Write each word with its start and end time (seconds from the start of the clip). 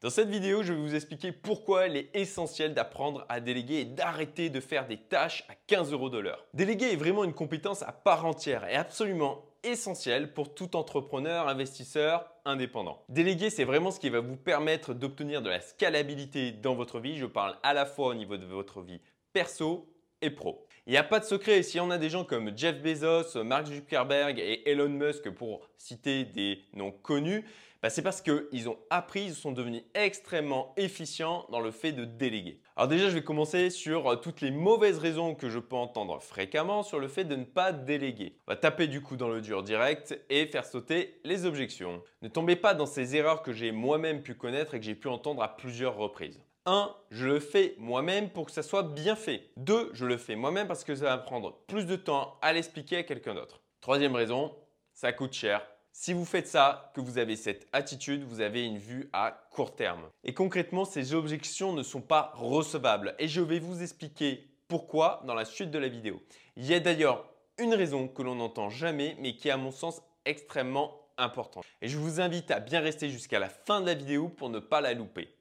Dans 0.00 0.10
cette 0.10 0.28
vidéo, 0.28 0.62
je 0.62 0.72
vais 0.72 0.78
vous 0.78 0.94
expliquer 0.94 1.32
pourquoi 1.32 1.88
il 1.88 1.96
est 1.96 2.10
essentiel 2.14 2.72
d'apprendre 2.72 3.26
à 3.28 3.40
déléguer 3.40 3.80
et 3.80 3.84
d'arrêter 3.84 4.48
de 4.48 4.60
faire 4.60 4.86
des 4.86 4.96
tâches 4.96 5.44
à 5.48 5.54
15 5.66 5.92
euros 5.92 6.08
de 6.08 6.18
l'heure. 6.18 6.46
Déléguer 6.54 6.92
est 6.92 6.96
vraiment 6.96 7.24
une 7.24 7.34
compétence 7.34 7.82
à 7.82 7.90
part 7.90 8.24
entière 8.24 8.64
et 8.68 8.76
absolument 8.76 9.44
essentielle 9.64 10.32
pour 10.32 10.54
tout 10.54 10.76
entrepreneur, 10.76 11.48
investisseur, 11.48 12.30
indépendant. 12.44 13.02
Déléguer, 13.08 13.50
c'est 13.50 13.64
vraiment 13.64 13.90
ce 13.90 13.98
qui 13.98 14.08
va 14.08 14.20
vous 14.20 14.36
permettre 14.36 14.94
d'obtenir 14.94 15.42
de 15.42 15.50
la 15.50 15.60
scalabilité 15.60 16.52
dans 16.52 16.76
votre 16.76 17.00
vie. 17.00 17.18
Je 17.18 17.26
parle 17.26 17.56
à 17.64 17.74
la 17.74 17.84
fois 17.84 18.06
au 18.06 18.14
niveau 18.14 18.36
de 18.36 18.46
votre 18.46 18.82
vie 18.82 19.00
perso 19.32 19.92
et 20.22 20.30
pro. 20.30 20.67
Il 20.88 20.92
n'y 20.92 20.96
a 20.96 21.04
pas 21.04 21.20
de 21.20 21.26
secret, 21.26 21.62
si 21.62 21.78
on 21.80 21.90
a 21.90 21.98
des 21.98 22.08
gens 22.08 22.24
comme 22.24 22.56
Jeff 22.56 22.80
Bezos, 22.80 23.44
Mark 23.44 23.66
Zuckerberg 23.66 24.38
et 24.38 24.70
Elon 24.70 24.88
Musk 24.88 25.28
pour 25.28 25.60
citer 25.76 26.24
des 26.24 26.62
noms 26.72 26.92
connus, 26.92 27.44
bah, 27.82 27.90
c'est 27.90 28.00
parce 28.00 28.22
qu'ils 28.22 28.70
ont 28.70 28.78
appris, 28.88 29.24
ils 29.24 29.34
sont 29.34 29.52
devenus 29.52 29.82
extrêmement 29.92 30.72
efficients 30.78 31.44
dans 31.50 31.60
le 31.60 31.72
fait 31.72 31.92
de 31.92 32.06
déléguer. 32.06 32.62
Alors 32.74 32.88
déjà, 32.88 33.10
je 33.10 33.16
vais 33.16 33.22
commencer 33.22 33.68
sur 33.68 34.08
euh, 34.08 34.16
toutes 34.16 34.40
les 34.40 34.50
mauvaises 34.50 34.98
raisons 34.98 35.34
que 35.34 35.50
je 35.50 35.58
peux 35.58 35.76
entendre 35.76 36.22
fréquemment 36.22 36.82
sur 36.82 37.00
le 37.00 37.08
fait 37.08 37.24
de 37.24 37.36
ne 37.36 37.44
pas 37.44 37.70
déléguer. 37.70 38.38
On 38.46 38.52
va 38.52 38.56
taper 38.56 38.86
du 38.86 39.02
coup 39.02 39.18
dans 39.18 39.28
le 39.28 39.42
dur 39.42 39.62
direct 39.62 40.18
et 40.30 40.46
faire 40.46 40.64
sauter 40.64 41.20
les 41.22 41.44
objections. 41.44 42.02
Ne 42.22 42.28
tombez 42.28 42.56
pas 42.56 42.72
dans 42.72 42.86
ces 42.86 43.14
erreurs 43.14 43.42
que 43.42 43.52
j'ai 43.52 43.72
moi-même 43.72 44.22
pu 44.22 44.32
connaître 44.34 44.72
et 44.72 44.80
que 44.80 44.86
j'ai 44.86 44.94
pu 44.94 45.08
entendre 45.08 45.42
à 45.42 45.54
plusieurs 45.54 45.96
reprises. 45.96 46.40
1. 46.68 46.94
Je 47.10 47.26
le 47.26 47.40
fais 47.40 47.74
moi-même 47.78 48.30
pour 48.30 48.46
que 48.46 48.52
ça 48.52 48.62
soit 48.62 48.82
bien 48.82 49.16
fait. 49.16 49.50
2. 49.56 49.90
Je 49.94 50.04
le 50.04 50.18
fais 50.18 50.36
moi-même 50.36 50.68
parce 50.68 50.84
que 50.84 50.94
ça 50.94 51.04
va 51.04 51.18
prendre 51.18 51.58
plus 51.66 51.86
de 51.86 51.96
temps 51.96 52.38
à 52.42 52.52
l'expliquer 52.52 52.98
à 52.98 53.02
quelqu'un 53.02 53.34
d'autre. 53.34 53.60
Troisième 53.80 54.14
raison, 54.14 54.54
ça 54.92 55.12
coûte 55.12 55.32
cher 55.32 55.66
si 56.00 56.12
vous 56.12 56.24
faites 56.24 56.46
ça, 56.46 56.92
que 56.94 57.00
vous 57.00 57.18
avez 57.18 57.34
cette 57.34 57.66
attitude, 57.72 58.22
vous 58.22 58.40
avez 58.40 58.64
une 58.64 58.78
vue 58.78 59.10
à 59.12 59.48
court 59.50 59.74
terme. 59.74 60.08
Et 60.22 60.32
concrètement, 60.32 60.84
ces 60.84 61.12
objections 61.12 61.72
ne 61.72 61.82
sont 61.82 62.00
pas 62.00 62.30
recevables. 62.36 63.16
Et 63.18 63.26
je 63.26 63.40
vais 63.40 63.58
vous 63.58 63.82
expliquer 63.82 64.48
pourquoi 64.68 65.22
dans 65.26 65.34
la 65.34 65.44
suite 65.44 65.72
de 65.72 65.78
la 65.78 65.88
vidéo. 65.88 66.22
Il 66.56 66.66
y 66.66 66.74
a 66.74 66.78
d'ailleurs 66.78 67.28
une 67.58 67.74
raison 67.74 68.06
que 68.06 68.22
l'on 68.22 68.36
n'entend 68.36 68.70
jamais, 68.70 69.16
mais 69.18 69.34
qui 69.34 69.48
est 69.48 69.50
à 69.50 69.56
mon 69.56 69.72
sens 69.72 70.00
extrêmement 70.24 71.00
importante. 71.16 71.64
Et 71.82 71.88
je 71.88 71.98
vous 71.98 72.20
invite 72.20 72.52
à 72.52 72.60
bien 72.60 72.78
rester 72.78 73.08
jusqu'à 73.08 73.40
la 73.40 73.48
fin 73.48 73.80
de 73.80 73.86
la 73.86 73.94
vidéo 73.94 74.28
pour 74.28 74.50
ne 74.50 74.60
pas 74.60 74.80
la 74.80 74.94
louper. 74.94 75.34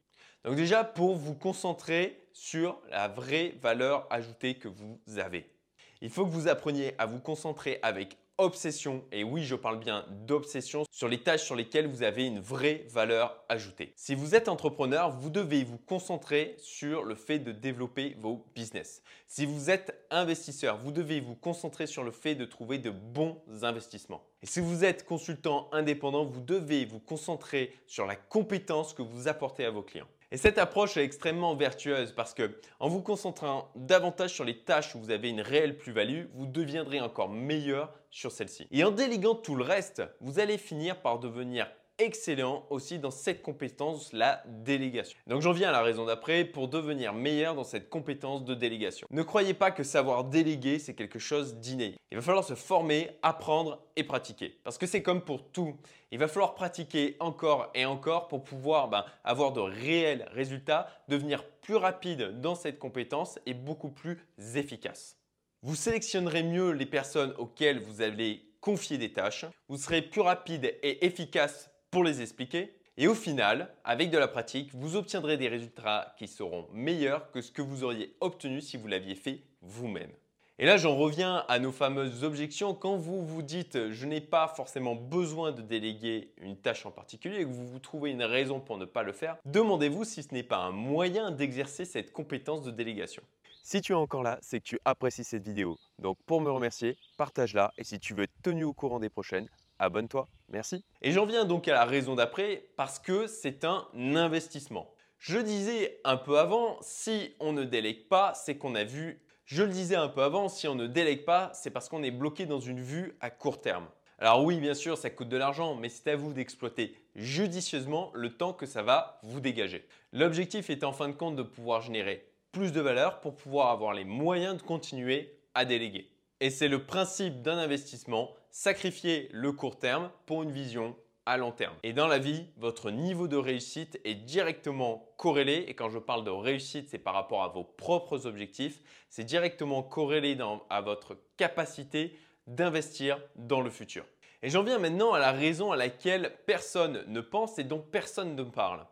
Donc 0.47 0.55
déjà, 0.55 0.85
pour 0.85 1.17
vous 1.17 1.35
concentrer 1.35 2.25
sur 2.31 2.79
la 2.89 3.09
vraie 3.09 3.55
valeur 3.61 4.07
ajoutée 4.09 4.55
que 4.55 4.69
vous 4.69 4.97
avez. 5.17 5.51
Il 5.99 6.09
faut 6.09 6.25
que 6.25 6.31
vous 6.31 6.47
appreniez 6.47 6.95
à 6.97 7.05
vous 7.05 7.19
concentrer 7.19 7.79
avec 7.81 8.17
obsession, 8.37 9.03
et 9.11 9.25
oui 9.25 9.43
je 9.43 9.55
parle 9.55 9.77
bien 9.77 10.05
d'obsession, 10.25 10.85
sur 10.89 11.09
les 11.09 11.21
tâches 11.21 11.43
sur 11.43 11.55
lesquelles 11.57 11.87
vous 11.87 12.01
avez 12.01 12.25
une 12.25 12.39
vraie 12.39 12.85
valeur 12.87 13.43
ajoutée. 13.49 13.91
Si 13.97 14.15
vous 14.15 14.35
êtes 14.35 14.47
entrepreneur, 14.47 15.11
vous 15.11 15.29
devez 15.29 15.65
vous 15.65 15.79
concentrer 15.79 16.55
sur 16.59 17.03
le 17.03 17.15
fait 17.15 17.39
de 17.39 17.51
développer 17.51 18.15
vos 18.17 18.45
business. 18.55 19.01
Si 19.27 19.45
vous 19.45 19.69
êtes 19.69 20.01
investisseur, 20.11 20.77
vous 20.77 20.93
devez 20.93 21.19
vous 21.19 21.35
concentrer 21.35 21.87
sur 21.87 22.05
le 22.05 22.11
fait 22.11 22.35
de 22.35 22.45
trouver 22.45 22.77
de 22.77 22.89
bons 22.89 23.41
investissements. 23.63 24.23
Et 24.41 24.45
si 24.45 24.61
vous 24.61 24.85
êtes 24.85 25.03
consultant 25.03 25.67
indépendant, 25.73 26.23
vous 26.23 26.39
devez 26.39 26.85
vous 26.85 27.01
concentrer 27.01 27.73
sur 27.85 28.05
la 28.05 28.15
compétence 28.15 28.93
que 28.93 29.01
vous 29.01 29.27
apportez 29.27 29.65
à 29.65 29.71
vos 29.71 29.83
clients. 29.83 30.07
Et 30.29 30.37
cette 30.37 30.57
approche 30.57 30.97
est 30.97 31.05
extrêmement 31.05 31.55
vertueuse 31.55 32.11
parce 32.11 32.33
que 32.33 32.59
en 32.81 32.89
vous 32.89 33.01
concentrant 33.01 33.71
davantage 33.75 34.33
sur 34.33 34.43
les 34.43 34.61
tâches 34.63 34.93
où 34.93 34.99
vous 34.99 35.11
avez 35.11 35.29
une 35.29 35.39
réelle 35.39 35.77
plus-value, 35.77 36.25
vous 36.33 36.45
deviendrez 36.45 36.99
encore 36.99 37.29
meilleur 37.29 37.93
sur 38.11 38.33
celle-ci. 38.33 38.67
Et 38.71 38.83
en 38.83 38.91
déléguant 38.91 39.35
tout 39.35 39.55
le 39.55 39.63
reste, 39.63 40.03
vous 40.19 40.39
allez 40.39 40.57
finir 40.57 41.01
par 41.01 41.19
devenir 41.19 41.71
excellent 41.99 42.65
aussi 42.69 42.99
dans 42.99 43.11
cette 43.11 43.41
compétence, 43.41 44.13
la 44.13 44.43
délégation. 44.45 45.17
Donc 45.27 45.41
j'en 45.41 45.51
viens 45.51 45.69
à 45.69 45.71
la 45.71 45.81
raison 45.81 46.05
d'après 46.05 46.45
pour 46.45 46.67
devenir 46.67 47.13
meilleur 47.13 47.55
dans 47.55 47.63
cette 47.63 47.89
compétence 47.89 48.45
de 48.45 48.53
délégation. 48.53 49.07
Ne 49.09 49.23
croyez 49.23 49.53
pas 49.53 49.71
que 49.71 49.83
savoir 49.83 50.23
déléguer, 50.23 50.79
c'est 50.79 50.93
quelque 50.93 51.19
chose 51.19 51.55
d'inné. 51.55 51.95
Il 52.11 52.17
va 52.17 52.21
falloir 52.21 52.43
se 52.43 52.55
former, 52.55 53.09
apprendre 53.23 53.81
et 53.95 54.03
pratiquer. 54.03 54.59
Parce 54.63 54.77
que 54.77 54.85
c'est 54.85 55.01
comme 55.01 55.21
pour 55.21 55.51
tout. 55.51 55.75
Il 56.11 56.19
va 56.19 56.27
falloir 56.27 56.55
pratiquer 56.55 57.17
encore 57.19 57.71
et 57.73 57.85
encore 57.85 58.27
pour 58.27 58.43
pouvoir 58.43 58.87
ben, 58.89 59.05
avoir 59.23 59.51
de 59.51 59.61
réels 59.61 60.27
résultats, 60.31 60.87
devenir 61.07 61.43
plus 61.61 61.75
rapide 61.75 62.39
dans 62.41 62.55
cette 62.55 62.79
compétence 62.79 63.39
et 63.45 63.53
beaucoup 63.53 63.89
plus 63.89 64.19
efficace. 64.55 65.17
Vous 65.63 65.75
sélectionnerez 65.75 66.43
mieux 66.43 66.71
les 66.71 66.85
personnes 66.85 67.33
auxquelles 67.37 67.79
vous 67.79 68.01
allez 68.01 68.43
confier 68.61 68.97
des 68.97 69.11
tâches. 69.11 69.45
Vous 69.67 69.77
serez 69.77 70.01
plus 70.01 70.21
rapide 70.21 70.65
et 70.83 71.05
efficace 71.05 71.71
les 72.03 72.21
expliquer. 72.21 72.73
Et 72.97 73.07
au 73.07 73.13
final, 73.13 73.71
avec 73.83 74.09
de 74.09 74.17
la 74.17 74.27
pratique, 74.27 74.71
vous 74.73 74.95
obtiendrez 74.95 75.37
des 75.37 75.47
résultats 75.47 76.15
qui 76.17 76.27
seront 76.27 76.67
meilleurs 76.73 77.29
que 77.31 77.41
ce 77.41 77.51
que 77.51 77.61
vous 77.61 77.83
auriez 77.83 78.15
obtenu 78.21 78.59
si 78.59 78.75
vous 78.75 78.87
l'aviez 78.87 79.15
fait 79.15 79.41
vous-même. 79.61 80.11
Et 80.59 80.65
là, 80.65 80.77
j'en 80.77 80.95
reviens 80.95 81.45
à 81.47 81.59
nos 81.59 81.71
fameuses 81.71 82.23
objections. 82.23 82.73
Quand 82.73 82.95
vous 82.95 83.23
vous 83.23 83.43
dites 83.43 83.91
je 83.91 84.05
n'ai 84.07 84.21
pas 84.21 84.47
forcément 84.47 84.95
besoin 84.95 85.51
de 85.51 85.61
déléguer 85.61 86.33
une 86.41 86.57
tâche 86.57 86.87
en 86.87 86.91
particulier 86.91 87.41
et 87.41 87.43
que 87.43 87.49
vous 87.49 87.67
vous 87.67 87.77
trouvez 87.77 88.09
une 88.09 88.23
raison 88.23 88.59
pour 88.59 88.79
ne 88.79 88.85
pas 88.85 89.03
le 89.03 89.13
faire, 89.13 89.37
demandez-vous 89.45 90.03
si 90.03 90.23
ce 90.23 90.33
n'est 90.33 90.41
pas 90.41 90.57
un 90.57 90.71
moyen 90.71 91.29
d'exercer 91.29 91.85
cette 91.85 92.11
compétence 92.11 92.63
de 92.63 92.71
délégation. 92.71 93.21
Si 93.63 93.81
tu 93.81 93.91
es 93.91 93.95
encore 93.95 94.23
là, 94.23 94.37
c'est 94.41 94.59
que 94.59 94.65
tu 94.65 94.79
apprécies 94.85 95.23
cette 95.23 95.43
vidéo. 95.43 95.77
Donc 95.99 96.17
pour 96.25 96.41
me 96.41 96.49
remercier, 96.49 96.97
partage-la 97.17 97.73
et 97.77 97.83
si 97.83 97.99
tu 97.99 98.13
veux 98.13 98.23
être 98.23 98.41
tenu 98.41 98.63
au 98.63 98.73
courant 98.73 98.99
des 98.99 99.09
prochaines, 99.09 99.47
abonne-toi. 99.79 100.27
Merci. 100.49 100.85
Et 101.01 101.11
j'en 101.11 101.25
viens 101.25 101.45
donc 101.45 101.67
à 101.67 101.73
la 101.73 101.85
raison 101.85 102.15
d'après 102.15 102.69
parce 102.77 102.99
que 102.99 103.27
c'est 103.27 103.65
un 103.65 103.87
investissement. 103.93 104.93
Je 105.19 105.39
disais 105.39 105.99
un 106.03 106.17
peu 106.17 106.39
avant, 106.39 106.77
si 106.81 107.35
on 107.39 107.51
ne 107.51 107.63
délègue 107.63 108.07
pas, 108.07 108.33
c'est 108.33 108.57
qu'on 108.57 108.75
a 108.75 108.83
vu. 108.83 109.19
Je 109.45 109.63
le 109.63 109.69
disais 109.69 109.95
un 109.95 110.09
peu 110.09 110.21
avant, 110.21 110.47
si 110.47 110.67
on 110.67 110.75
ne 110.75 110.87
délègue 110.87 111.25
pas, 111.25 111.51
c'est 111.53 111.71
parce 111.71 111.89
qu'on 111.89 112.03
est 112.03 112.11
bloqué 112.11 112.45
dans 112.45 112.59
une 112.59 112.79
vue 112.79 113.17
à 113.19 113.29
court 113.29 113.59
terme. 113.59 113.87
Alors 114.19 114.43
oui, 114.43 114.59
bien 114.59 114.73
sûr, 114.73 114.97
ça 114.97 115.09
coûte 115.09 115.29
de 115.29 115.37
l'argent, 115.37 115.75
mais 115.75 115.89
c'est 115.89 116.09
à 116.09 116.15
vous 116.15 116.33
d'exploiter 116.33 116.95
judicieusement 117.15 118.11
le 118.13 118.35
temps 118.35 118.53
que 118.53 118.65
ça 118.65 118.81
va 118.81 119.19
vous 119.23 119.39
dégager. 119.39 119.87
L'objectif 120.11 120.69
est 120.69 120.83
en 120.83 120.91
fin 120.91 121.07
de 121.07 121.13
compte 121.13 121.35
de 121.35 121.43
pouvoir 121.43 121.81
générer 121.81 122.26
plus 122.51 122.71
de 122.71 122.81
valeur 122.81 123.21
pour 123.21 123.35
pouvoir 123.35 123.71
avoir 123.71 123.93
les 123.93 124.05
moyens 124.05 124.57
de 124.57 124.61
continuer 124.61 125.39
à 125.53 125.65
déléguer. 125.65 126.09
Et 126.39 126.49
c'est 126.49 126.67
le 126.67 126.85
principe 126.85 127.41
d'un 127.41 127.57
investissement, 127.57 128.31
sacrifier 128.51 129.29
le 129.31 129.51
court 129.51 129.79
terme 129.79 130.11
pour 130.25 130.43
une 130.43 130.51
vision 130.51 130.95
à 131.25 131.37
long 131.37 131.51
terme. 131.51 131.75
Et 131.83 131.91
dans 131.91 132.07
la 132.07 132.19
vie, 132.19 132.45
votre 132.55 132.89
niveau 132.89 133.27
de 133.27 133.35
réussite 133.35 133.99
est 134.05 134.15
directement 134.15 135.09
corrélé, 135.17 135.65
et 135.67 135.73
quand 135.73 135.89
je 135.89 135.99
parle 135.99 136.23
de 136.23 136.29
réussite, 136.29 136.89
c'est 136.89 136.97
par 136.97 137.13
rapport 137.13 137.43
à 137.43 137.49
vos 137.49 137.65
propres 137.65 138.25
objectifs, 138.25 138.79
c'est 139.09 139.25
directement 139.25 139.83
corrélé 139.83 140.37
à 140.69 140.81
votre 140.81 141.17
capacité 141.35 142.17
d'investir 142.47 143.19
dans 143.35 143.59
le 143.61 143.69
futur. 143.69 144.05
Et 144.41 144.49
j'en 144.49 144.63
viens 144.63 144.79
maintenant 144.79 145.13
à 145.13 145.19
la 145.19 145.31
raison 145.31 145.71
à 145.71 145.75
laquelle 145.75 146.33
personne 146.45 147.03
ne 147.07 147.19
pense 147.21 147.59
et 147.59 147.63
dont 147.63 147.81
personne 147.81 148.35
ne 148.35 148.43
parle. 148.43 148.85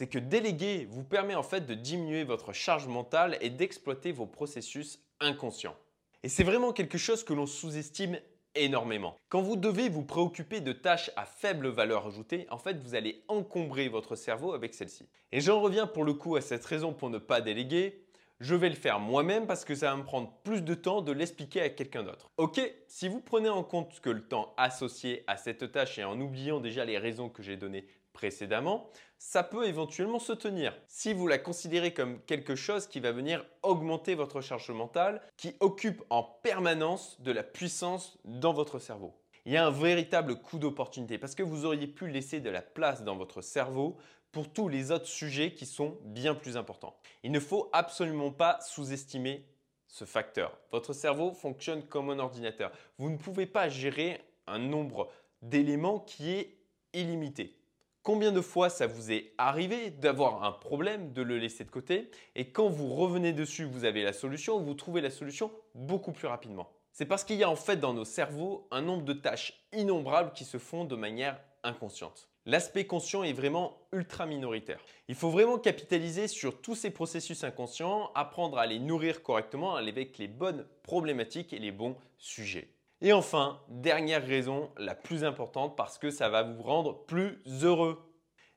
C'est 0.00 0.06
que 0.06 0.18
déléguer 0.18 0.86
vous 0.88 1.04
permet 1.04 1.34
en 1.34 1.42
fait 1.42 1.66
de 1.66 1.74
diminuer 1.74 2.24
votre 2.24 2.54
charge 2.54 2.86
mentale 2.86 3.36
et 3.42 3.50
d'exploiter 3.50 4.12
vos 4.12 4.24
processus 4.24 4.98
inconscients. 5.20 5.76
Et 6.22 6.30
c'est 6.30 6.42
vraiment 6.42 6.72
quelque 6.72 6.96
chose 6.96 7.22
que 7.22 7.34
l'on 7.34 7.44
sous-estime 7.44 8.18
énormément. 8.54 9.14
Quand 9.28 9.42
vous 9.42 9.56
devez 9.56 9.90
vous 9.90 10.02
préoccuper 10.02 10.62
de 10.62 10.72
tâches 10.72 11.10
à 11.16 11.26
faible 11.26 11.68
valeur 11.68 12.06
ajoutée, 12.06 12.46
en 12.50 12.56
fait, 12.56 12.78
vous 12.78 12.94
allez 12.94 13.22
encombrer 13.28 13.90
votre 13.90 14.16
cerveau 14.16 14.54
avec 14.54 14.72
celle-ci. 14.72 15.06
Et 15.32 15.42
j'en 15.42 15.60
reviens 15.60 15.86
pour 15.86 16.04
le 16.04 16.14
coup 16.14 16.34
à 16.34 16.40
cette 16.40 16.64
raison 16.64 16.94
pour 16.94 17.10
ne 17.10 17.18
pas 17.18 17.42
déléguer. 17.42 18.02
Je 18.40 18.54
vais 18.54 18.70
le 18.70 18.76
faire 18.76 19.00
moi-même 19.00 19.46
parce 19.46 19.66
que 19.66 19.74
ça 19.74 19.90
va 19.90 19.96
me 19.98 20.02
prendre 20.02 20.32
plus 20.44 20.62
de 20.62 20.72
temps 20.72 21.02
de 21.02 21.12
l'expliquer 21.12 21.60
à 21.60 21.68
quelqu'un 21.68 22.04
d'autre. 22.04 22.30
Ok, 22.38 22.58
si 22.88 23.06
vous 23.06 23.20
prenez 23.20 23.50
en 23.50 23.62
compte 23.62 24.00
que 24.00 24.08
le 24.08 24.26
temps 24.26 24.54
associé 24.56 25.24
à 25.26 25.36
cette 25.36 25.70
tâche 25.72 25.98
et 25.98 26.04
en 26.04 26.18
oubliant 26.18 26.58
déjà 26.58 26.86
les 26.86 26.96
raisons 26.96 27.28
que 27.28 27.42
j'ai 27.42 27.58
données 27.58 27.84
précédemment, 28.12 28.90
ça 29.18 29.42
peut 29.42 29.66
éventuellement 29.66 30.18
se 30.18 30.32
tenir. 30.32 30.74
Si 30.88 31.12
vous 31.12 31.26
la 31.26 31.38
considérez 31.38 31.92
comme 31.92 32.20
quelque 32.22 32.54
chose 32.54 32.86
qui 32.86 33.00
va 33.00 33.12
venir 33.12 33.44
augmenter 33.62 34.14
votre 34.14 34.40
charge 34.40 34.70
mentale, 34.70 35.20
qui 35.36 35.54
occupe 35.60 36.02
en 36.10 36.22
permanence 36.22 37.20
de 37.20 37.32
la 37.32 37.42
puissance 37.42 38.18
dans 38.24 38.52
votre 38.52 38.78
cerveau. 38.78 39.14
Il 39.46 39.52
y 39.52 39.56
a 39.56 39.66
un 39.66 39.70
véritable 39.70 40.36
coup 40.36 40.58
d'opportunité 40.58 41.18
parce 41.18 41.34
que 41.34 41.42
vous 41.42 41.64
auriez 41.64 41.86
pu 41.86 42.08
laisser 42.08 42.40
de 42.40 42.50
la 42.50 42.62
place 42.62 43.04
dans 43.04 43.16
votre 43.16 43.40
cerveau 43.40 43.96
pour 44.32 44.52
tous 44.52 44.68
les 44.68 44.90
autres 44.90 45.06
sujets 45.06 45.54
qui 45.54 45.66
sont 45.66 45.98
bien 46.04 46.34
plus 46.34 46.56
importants. 46.56 46.96
Il 47.22 47.32
ne 47.32 47.40
faut 47.40 47.68
absolument 47.72 48.30
pas 48.30 48.60
sous-estimer 48.60 49.46
ce 49.86 50.04
facteur. 50.04 50.56
Votre 50.72 50.92
cerveau 50.92 51.32
fonctionne 51.32 51.82
comme 51.82 52.10
un 52.10 52.18
ordinateur. 52.18 52.70
Vous 52.98 53.10
ne 53.10 53.16
pouvez 53.16 53.46
pas 53.46 53.68
gérer 53.68 54.20
un 54.46 54.58
nombre 54.58 55.10
d'éléments 55.42 55.98
qui 55.98 56.30
est 56.30 56.56
illimité. 56.92 57.59
Combien 58.02 58.32
de 58.32 58.40
fois 58.40 58.70
ça 58.70 58.86
vous 58.86 59.12
est 59.12 59.34
arrivé 59.36 59.90
d'avoir 59.90 60.42
un 60.44 60.52
problème, 60.52 61.12
de 61.12 61.20
le 61.20 61.36
laisser 61.36 61.64
de 61.64 61.70
côté 61.70 62.10
et 62.34 62.50
quand 62.50 62.70
vous 62.70 62.94
revenez 62.94 63.34
dessus, 63.34 63.64
vous 63.64 63.84
avez 63.84 64.02
la 64.02 64.14
solution 64.14 64.58
vous 64.58 64.72
trouvez 64.72 65.02
la 65.02 65.10
solution 65.10 65.50
beaucoup 65.74 66.12
plus 66.12 66.26
rapidement 66.26 66.70
C'est 66.92 67.04
parce 67.04 67.24
qu'il 67.24 67.36
y 67.36 67.42
a 67.42 67.50
en 67.50 67.56
fait 67.56 67.76
dans 67.76 67.92
nos 67.92 68.06
cerveaux 68.06 68.66
un 68.70 68.80
nombre 68.80 69.04
de 69.04 69.12
tâches 69.12 69.66
innombrables 69.74 70.32
qui 70.32 70.46
se 70.46 70.56
font 70.56 70.86
de 70.86 70.96
manière 70.96 71.38
inconsciente. 71.62 72.30
L'aspect 72.46 72.86
conscient 72.86 73.22
est 73.22 73.34
vraiment 73.34 73.76
ultra 73.92 74.24
minoritaire. 74.24 74.80
Il 75.08 75.14
faut 75.14 75.28
vraiment 75.28 75.58
capitaliser 75.58 76.26
sur 76.26 76.62
tous 76.62 76.74
ces 76.74 76.90
processus 76.90 77.44
inconscients, 77.44 78.10
apprendre 78.14 78.56
à 78.56 78.64
les 78.64 78.78
nourrir 78.78 79.22
correctement 79.22 79.76
avec 79.76 80.16
les 80.16 80.28
bonnes 80.28 80.66
problématiques 80.82 81.52
et 81.52 81.58
les 81.58 81.70
bons 81.70 81.96
sujets. 82.16 82.70
Et 83.02 83.12
enfin, 83.12 83.60
dernière 83.68 84.26
raison, 84.26 84.70
la 84.76 84.94
plus 84.94 85.24
importante, 85.24 85.76
parce 85.76 85.96
que 85.96 86.10
ça 86.10 86.28
va 86.28 86.42
vous 86.42 86.62
rendre 86.62 87.04
plus 87.06 87.40
heureux. 87.62 87.98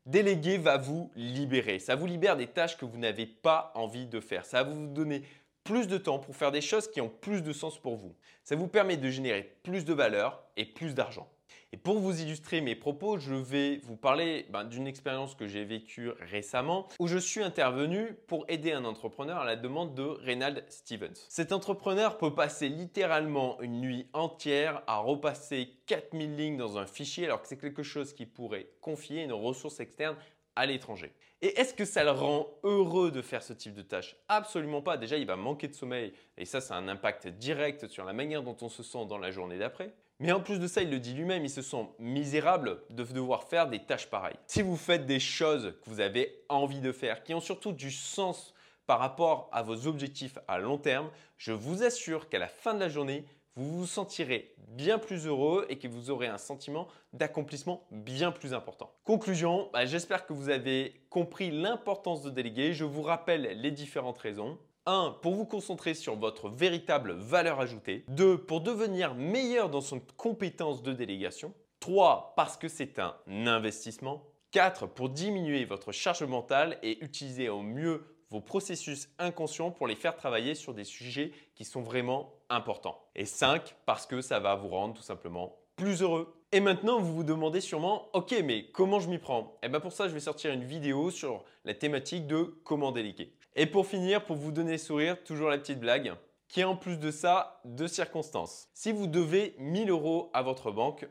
Déléguer 0.06 0.58
va 0.58 0.78
vous 0.78 1.12
libérer. 1.16 1.80
Ça 1.80 1.96
vous 1.96 2.06
libère 2.06 2.36
des 2.36 2.48
tâches 2.48 2.78
que 2.78 2.84
vous 2.84 2.98
n'avez 2.98 3.26
pas 3.26 3.72
envie 3.76 4.06
de 4.06 4.20
faire. 4.20 4.46
Ça 4.46 4.64
va 4.64 4.70
vous 4.70 4.88
donner 4.88 5.24
plus 5.64 5.88
de 5.88 5.98
temps 5.98 6.20
pour 6.20 6.36
faire 6.36 6.52
des 6.52 6.60
choses 6.60 6.92
qui 6.92 7.00
ont 7.00 7.10
plus 7.10 7.42
de 7.42 7.54
sens 7.54 7.80
pour 7.80 7.96
vous. 7.96 8.14
Ça 8.44 8.58
vous 8.58 8.68
permet 8.68 8.98
de 8.98 9.10
générer 9.10 9.58
plus 9.64 9.86
de 9.86 9.94
valeur 9.94 10.44
et 10.58 10.66
plus 10.66 10.94
d'argent. 10.94 11.30
Et 11.74 11.78
pour 11.78 11.98
vous 11.98 12.22
illustrer 12.22 12.62
mes 12.62 12.76
propos, 12.76 13.18
je 13.18 13.34
vais 13.34 13.78
vous 13.78 13.96
parler 13.96 14.46
ben, 14.52 14.64
d'une 14.64 14.86
expérience 14.86 15.34
que 15.34 15.48
j'ai 15.48 15.66
vécue 15.66 16.12
récemment 16.20 16.88
où 17.00 17.08
je 17.08 17.18
suis 17.18 17.42
intervenu 17.42 18.14
pour 18.28 18.46
aider 18.48 18.74
un 18.74 18.86
entrepreneur 18.86 19.40
à 19.40 19.44
la 19.44 19.56
demande 19.56 19.96
de 19.96 20.04
Reynald 20.04 20.64
Stevens. 20.70 21.16
Cet 21.30 21.52
entrepreneur 21.52 22.20
peut 22.20 22.36
passer 22.36 22.70
littéralement 22.70 23.60
une 23.60 23.82
nuit 23.82 24.08
entière 24.14 24.84
à 24.86 24.98
repasser 24.98 25.72
4000 25.88 26.36
lignes 26.38 26.58
dans 26.58 26.78
un 26.78 26.86
fichier 26.86 27.26
alors 27.26 27.42
que 27.42 27.48
c'est 27.48 27.58
quelque 27.58 27.82
chose 27.82 28.14
qui 28.14 28.28
pourrait 28.28 28.68
confier 28.80 29.24
une 29.24 29.34
ressource 29.34 29.80
externe 29.80 30.16
à 30.56 30.68
l'étranger. 30.68 31.12
Et 31.42 31.60
est-ce 31.60 31.74
que 31.74 31.86
ça 31.86 32.04
le 32.04 32.12
rend 32.12 32.50
heureux 32.62 33.10
de 33.10 33.24
faire 33.24 33.42
ce 33.42 33.52
type 33.52 33.74
de 33.74 33.82
tâche? 33.82 34.16
Absolument 34.28 34.84
pas. 34.84 34.98
Déjà, 34.98 35.18
il 35.18 35.26
va 35.26 35.38
manquer 35.38 35.68
de 35.68 35.74
sommeil 35.74 36.14
et 36.38 36.46
ça, 36.46 36.62
ça 36.62 36.76
a 36.76 36.78
un 36.78 36.88
impact 36.88 37.30
direct 37.30 37.88
sur 37.88 38.06
la 38.06 38.14
manière 38.14 38.44
dont 38.44 38.58
on 38.62 38.70
se 38.70 38.84
sent 38.84 39.08
dans 39.08 39.18
la 39.18 39.32
journée 39.32 39.58
d'après. 39.58 39.96
Mais 40.24 40.32
en 40.32 40.40
plus 40.40 40.58
de 40.58 40.68
ça, 40.68 40.82
il 40.82 40.90
le 40.90 41.02
dit 41.02 41.14
lui-même, 41.14 41.44
il 41.44 41.50
se 41.50 41.62
sent 41.62 41.86
misérable 42.00 42.80
de 42.90 43.04
devoir 43.04 43.44
faire 43.44 43.68
des 43.68 43.80
tâches 43.80 44.10
pareilles. 44.10 44.38
Si 44.48 44.62
vous 44.62 44.78
faites 44.78 45.06
des 45.06 45.20
choses 45.20 45.74
que 45.84 45.90
vous 45.90 46.00
avez 46.00 46.46
envie 46.48 46.80
de 46.80 46.94
faire, 46.94 47.24
qui 47.24 47.34
ont 47.34 47.42
surtout 47.42 47.74
du 47.74 47.92
sens 47.92 48.54
par 48.88 49.00
rapport 49.00 49.50
à 49.52 49.64
vos 49.64 49.86
objectifs 49.86 50.40
à 50.48 50.60
long 50.60 50.78
terme, 50.78 51.10
je 51.38 51.52
vous 51.52 51.84
assure 51.84 52.30
qu'à 52.30 52.40
la 52.40 52.48
fin 52.48 52.74
de 52.74 52.80
la 52.80 52.88
journée, 52.88 53.26
vous 53.56 53.80
vous 53.80 53.88
sentirez 53.88 54.56
bien 54.70 54.98
plus 54.98 55.28
heureux 55.28 55.66
et 55.70 55.78
que 55.78 55.88
vous 55.88 56.10
aurez 56.10 56.28
un 56.28 56.38
sentiment 56.38 56.88
d'accomplissement 57.14 57.86
bien 57.92 58.32
plus 58.32 58.54
important. 58.54 58.92
Conclusion, 59.04 59.70
bah, 59.72 59.86
j'espère 59.86 60.26
que 60.26 60.34
vous 60.34 60.50
avez 60.50 61.06
compris 61.10 61.52
l'importance 61.52 62.24
de 62.24 62.30
déléguer. 62.30 62.74
Je 62.74 62.84
vous 62.84 63.04
rappelle 63.04 63.62
les 63.62 63.72
différentes 63.72 64.18
raisons. 64.18 64.58
1. 64.86 65.18
Pour 65.22 65.36
vous 65.36 65.46
concentrer 65.46 65.94
sur 65.94 66.16
votre 66.18 66.50
véritable 66.50 67.14
valeur 67.14 67.60
ajoutée. 67.60 68.04
2. 68.10 68.38
Pour 68.38 68.62
devenir 68.62 69.16
meilleur 69.16 69.70
dans 69.70 69.82
son 69.82 70.02
compétence 70.18 70.84
de 70.84 70.92
délégation. 70.92 71.54
3. 71.80 72.34
Parce 72.36 72.58
que 72.58 72.68
c'est 72.68 73.00
un 73.00 73.16
investissement. 73.28 74.24
4. 74.52 74.88
Pour 74.88 75.10
diminuer 75.10 75.66
votre 75.66 75.92
charge 75.92 76.24
mentale 76.24 76.80
et 76.84 77.04
utiliser 77.04 77.50
au 77.50 77.62
mieux 77.62 78.04
vos 78.30 78.42
processus 78.42 79.10
inconscients 79.20 79.70
pour 79.72 79.88
les 79.88 79.96
faire 79.96 80.16
travailler 80.16 80.56
sur 80.56 80.74
des 80.74 80.84
sujets 80.84 81.32
qui 81.54 81.66
sont 81.66 81.82
vraiment 81.82 82.34
importants. 82.54 83.00
Et 83.16 83.26
5. 83.26 83.76
Parce 83.86 84.06
que 84.06 84.22
ça 84.22 84.40
va 84.40 84.56
vous 84.56 84.70
rendre 84.70 84.94
tout 84.94 85.02
simplement 85.02 85.58
plus 85.76 86.02
heureux. 86.02 86.34
Et 86.52 86.60
maintenant, 86.60 87.00
vous 87.00 87.16
vous 87.16 87.24
demandez 87.24 87.62
sûrement, 87.62 88.10
ok, 88.14 88.36
mais 88.44 88.70
comment 88.72 89.00
je 89.00 89.10
m'y 89.10 89.18
prends? 89.18 89.58
Et 89.64 89.66
eh 89.66 89.70
bien 89.70 89.80
pour 89.80 89.92
ça, 89.92 90.08
je 90.08 90.14
vais 90.14 90.20
sortir 90.20 90.52
une 90.52 90.64
vidéo 90.64 91.10
sur 91.10 91.44
la 91.66 91.74
thématique 91.74 92.28
de 92.28 92.60
comment 92.64 92.92
déléguer. 92.92 93.34
Et 93.56 93.66
pour 93.66 93.88
finir, 93.88 94.24
pour 94.24 94.36
vous 94.36 94.52
donner 94.52 94.78
sourire, 94.78 95.24
toujours 95.24 95.50
la 95.50 95.58
petite 95.58 95.80
blague, 95.80 96.14
qui 96.48 96.62
est 96.62 96.66
en 96.66 96.76
plus 96.76 97.00
de 97.00 97.10
ça 97.10 97.60
deux 97.66 97.88
circonstances. 97.88 98.70
Si 98.74 98.92
vous 98.92 99.08
devez 99.08 99.56
1000 99.58 99.90
euros 99.90 100.30
à 100.34 100.44
votre 100.44 100.72
banque, 100.72 101.08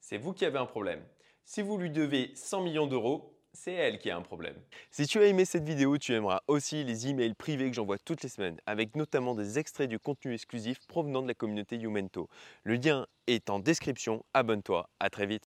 c'est 0.00 0.18
vous 0.18 0.32
qui 0.32 0.44
avez 0.44 0.58
un 0.58 0.66
problème. 0.66 1.04
Si 1.44 1.62
vous 1.62 1.78
lui 1.78 1.90
devez 1.90 2.32
100 2.34 2.62
millions 2.62 2.88
d'euros, 2.88 3.35
c'est 3.56 3.72
elle 3.72 3.98
qui 3.98 4.10
a 4.10 4.16
un 4.16 4.22
problème. 4.22 4.56
Si 4.90 5.06
tu 5.06 5.18
as 5.18 5.26
aimé 5.26 5.44
cette 5.44 5.64
vidéo, 5.64 5.96
tu 5.98 6.12
aimeras 6.12 6.42
aussi 6.46 6.84
les 6.84 7.08
emails 7.08 7.34
privés 7.34 7.68
que 7.70 7.74
j'envoie 7.74 7.98
toutes 7.98 8.22
les 8.22 8.28
semaines, 8.28 8.60
avec 8.66 8.94
notamment 8.96 9.34
des 9.34 9.58
extraits 9.58 9.88
du 9.88 9.98
contenu 9.98 10.34
exclusif 10.34 10.78
provenant 10.86 11.22
de 11.22 11.28
la 11.28 11.34
communauté 11.34 11.76
Youmento. 11.76 12.28
Le 12.64 12.74
lien 12.74 13.06
est 13.26 13.50
en 13.50 13.58
description, 13.58 14.24
abonne-toi, 14.34 14.88
à 15.00 15.10
très 15.10 15.26
vite. 15.26 15.42